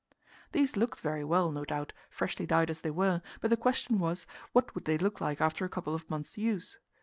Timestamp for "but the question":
3.39-3.99